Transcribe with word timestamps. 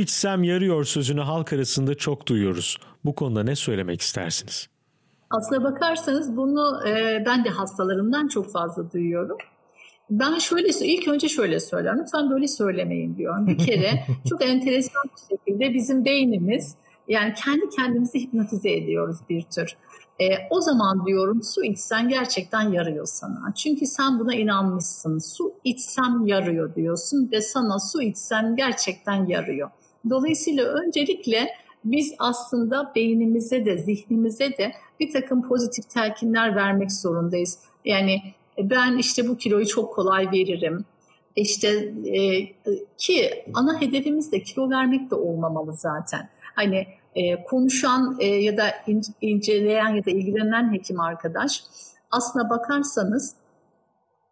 içsem 0.00 0.42
yarıyor 0.42 0.84
sözünü 0.84 1.20
halk 1.20 1.52
arasında 1.52 1.94
çok 1.94 2.26
duyuyoruz. 2.28 2.78
Bu 3.04 3.14
konuda 3.14 3.42
ne 3.42 3.56
söylemek 3.56 4.00
istersiniz? 4.00 4.68
Aslına 5.30 5.64
bakarsanız 5.64 6.36
bunu 6.36 6.88
e, 6.88 7.22
ben 7.26 7.44
de 7.44 7.48
hastalarımdan 7.48 8.28
çok 8.28 8.52
fazla 8.52 8.92
duyuyorum. 8.92 9.38
Ben 10.10 10.38
şöyle 10.38 10.68
ilk 10.68 11.08
önce 11.08 11.28
şöyle 11.28 11.60
söylüyorum. 11.60 12.00
Lütfen 12.02 12.30
böyle 12.30 12.48
söylemeyin 12.48 13.16
diyorum. 13.16 13.46
Bir 13.46 13.58
kere 13.58 14.06
çok 14.28 14.44
enteresan 14.44 15.02
bir 15.04 15.36
şekilde 15.36 15.74
bizim 15.74 16.04
beynimiz 16.04 16.76
yani 17.08 17.34
kendi 17.34 17.68
kendimizi 17.68 18.18
hipnotize 18.20 18.72
ediyoruz 18.72 19.16
bir 19.28 19.42
tür. 19.42 19.76
E, 20.20 20.24
o 20.50 20.60
zaman 20.60 21.06
diyorum 21.06 21.42
su 21.42 21.64
içsen 21.64 22.08
gerçekten 22.08 22.72
yarıyor 22.72 23.06
sana. 23.06 23.52
Çünkü 23.56 23.86
sen 23.86 24.18
buna 24.18 24.34
inanmışsın. 24.34 25.18
Su 25.18 25.52
içsem 25.64 26.26
yarıyor 26.26 26.74
diyorsun 26.74 27.28
ve 27.32 27.40
sana 27.40 27.78
su 27.78 28.02
içsen 28.02 28.56
gerçekten 28.56 29.26
yarıyor. 29.26 29.70
Dolayısıyla 30.10 30.64
öncelikle 30.64 31.48
biz 31.84 32.14
aslında 32.18 32.92
beynimize 32.94 33.64
de 33.64 33.78
zihnimize 33.78 34.58
de 34.58 34.72
bir 35.00 35.12
takım 35.12 35.48
pozitif 35.48 35.90
telkinler 35.90 36.56
vermek 36.56 36.92
zorundayız. 36.92 37.58
Yani 37.84 38.22
ben 38.58 38.98
işte 38.98 39.28
bu 39.28 39.36
kiloyu 39.36 39.66
çok 39.66 39.94
kolay 39.94 40.30
veririm. 40.32 40.84
İşte 41.36 41.92
e, 42.06 42.46
ki 42.98 43.44
ana 43.54 43.80
hedefimiz 43.80 44.32
de 44.32 44.42
kilo 44.42 44.70
vermek 44.70 45.10
de 45.10 45.14
olmamalı 45.14 45.74
zaten. 45.74 46.28
Hani 46.54 46.86
e, 47.14 47.44
konuşan 47.44 48.16
e, 48.20 48.26
ya 48.26 48.56
da 48.56 48.70
in, 48.86 49.02
inceleyen 49.20 49.88
ya 49.88 50.04
da 50.04 50.10
ilgilenen 50.10 50.72
hekim 50.72 51.00
arkadaş 51.00 51.64
aslına 52.10 52.50
bakarsanız 52.50 53.34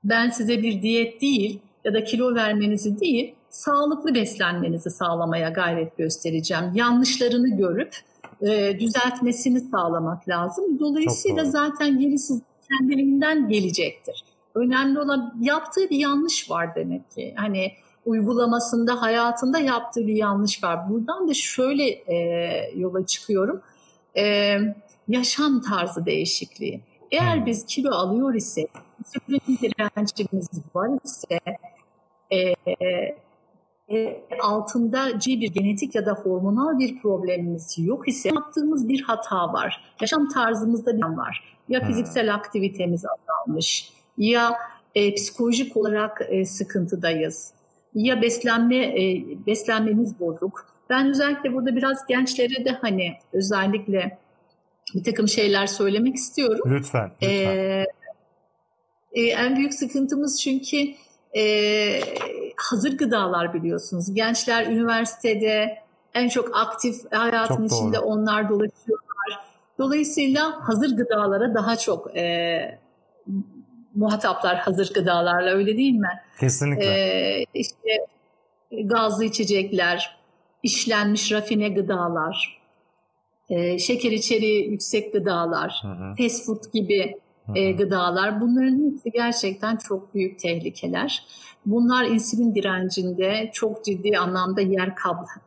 ben 0.04 0.30
size 0.30 0.62
bir 0.62 0.82
diyet 0.82 1.20
değil 1.20 1.60
ya 1.84 1.94
da 1.94 2.04
kilo 2.04 2.34
vermenizi 2.34 3.00
değil 3.00 3.34
sağlıklı 3.50 4.14
beslenmenizi 4.14 4.90
sağlamaya 4.90 5.48
gayret 5.48 5.96
göstereceğim. 5.96 6.64
Yanlışlarını 6.74 7.56
görüp 7.56 7.96
e, 8.42 8.80
düzeltmesini 8.80 9.60
sağlamak 9.60 10.28
lazım. 10.28 10.78
Dolayısıyla 10.80 11.44
zaten 11.44 11.98
gerisi 11.98 12.34
kendiliğinden 12.68 13.48
gelecektir. 13.48 14.24
Önemli 14.54 14.98
olan 14.98 15.34
yaptığı 15.40 15.90
bir 15.90 15.98
yanlış 15.98 16.50
var 16.50 16.74
demek 16.74 17.10
ki. 17.10 17.34
Hani 17.36 17.72
uygulamasında, 18.04 19.02
hayatında 19.02 19.58
yaptığı 19.58 20.06
bir 20.06 20.16
yanlış 20.16 20.64
var. 20.64 20.90
Buradan 20.90 21.28
da 21.28 21.34
şöyle 21.34 21.84
e, 21.88 22.16
yola 22.76 23.06
çıkıyorum. 23.06 23.60
E, 24.16 24.56
yaşam 25.08 25.60
tarzı 25.60 26.06
değişikliği. 26.06 26.80
Eğer 27.10 27.36
hmm. 27.36 27.46
biz 27.46 27.66
kilo 27.66 27.90
alıyor 27.90 28.34
ise, 28.34 28.66
insülin 28.98 29.58
direncimiz 29.62 30.48
var 30.74 30.90
ise, 31.04 31.40
e, 32.30 32.54
e, 33.90 34.26
altında 34.42 35.18
bir 35.40 35.52
genetik 35.52 35.94
ya 35.94 36.06
da 36.06 36.12
hormonal 36.12 36.78
bir 36.78 36.98
problemimiz 36.98 37.78
yok 37.78 38.08
ise 38.08 38.28
yaptığımız 38.28 38.88
bir 38.88 39.02
hata 39.02 39.52
var. 39.52 39.94
Yaşam 40.00 40.28
tarzımızda 40.28 40.96
bir 40.96 41.02
var. 41.02 41.56
Ya 41.68 41.86
fiziksel 41.86 42.34
aktivitemiz 42.34 43.04
azalmış 43.06 43.92
ya 44.18 44.54
e, 44.94 45.14
psikolojik 45.14 45.76
olarak 45.76 46.22
e, 46.28 46.44
sıkıntıdayız 46.44 47.52
ya 47.94 48.22
beslenme 48.22 48.76
e, 48.76 49.24
beslenmemiz 49.46 50.20
bozuk. 50.20 50.66
Ben 50.90 51.10
özellikle 51.10 51.52
burada 51.54 51.76
biraz 51.76 52.06
gençlere 52.06 52.64
de 52.64 52.70
hani 52.70 53.12
özellikle 53.32 54.18
bir 54.94 55.04
takım 55.04 55.28
şeyler 55.28 55.66
söylemek 55.66 56.16
istiyorum. 56.16 56.70
Lütfen. 56.70 57.10
lütfen. 57.22 57.28
Ee, 57.28 57.86
e, 59.12 59.22
en 59.22 59.56
büyük 59.56 59.74
sıkıntımız 59.74 60.40
çünkü 60.40 60.76
e, 61.36 62.00
hazır 62.56 62.98
gıdalar 62.98 63.54
biliyorsunuz. 63.54 64.14
Gençler 64.14 64.66
üniversitede 64.66 65.78
en 66.14 66.28
çok 66.28 66.56
aktif 66.56 67.12
hayatın 67.12 67.56
çok 67.56 67.66
içinde 67.66 67.96
doğru. 67.96 68.06
onlar 68.06 68.48
dolaşıyorlar. 68.48 69.50
Dolayısıyla 69.78 70.68
hazır 70.68 70.96
gıdalara 70.96 71.54
daha 71.54 71.76
çok 71.76 72.16
e, 72.16 72.78
muhataplar 73.94 74.56
hazır 74.56 74.94
gıdalarla 74.94 75.50
öyle 75.50 75.76
değil 75.76 75.94
mi? 75.94 76.20
Kesinlikle. 76.40 76.84
Ee, 76.84 77.44
işte 77.54 78.06
gazlı 78.70 79.24
içecekler, 79.24 80.16
işlenmiş 80.62 81.32
rafine 81.32 81.68
gıdalar, 81.68 82.60
e, 83.50 83.78
şeker 83.78 84.12
içeriği 84.12 84.70
yüksek 84.70 85.12
gıdalar, 85.12 85.80
hı 85.82 85.88
hı. 85.88 86.14
fast 86.18 86.46
food 86.46 86.72
gibi 86.72 87.14
hı 87.46 87.52
hı. 87.52 87.58
E, 87.58 87.72
gıdalar 87.72 88.40
bunların 88.40 88.92
hepsi 88.92 89.10
gerçekten 89.10 89.76
çok 89.76 90.14
büyük 90.14 90.38
tehlikeler. 90.38 91.24
Bunlar 91.66 92.04
insülin 92.04 92.54
direncinde 92.54 93.50
çok 93.52 93.84
ciddi 93.84 94.18
anlamda 94.18 94.60
yer 94.60 94.94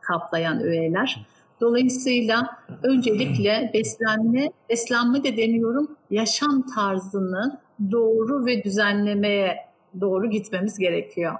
kaplayan 0.00 0.60
öğeler. 0.60 1.26
Dolayısıyla 1.60 2.58
öncelikle 2.82 3.70
beslenme, 3.74 4.50
beslenme 4.70 5.24
de 5.24 5.36
deniyorum 5.36 5.96
yaşam 6.10 6.66
tarzını 6.66 7.60
doğru 7.90 8.46
ve 8.46 8.64
düzenlemeye 8.64 9.56
doğru 10.00 10.30
gitmemiz 10.30 10.78
gerekiyor. 10.78 11.34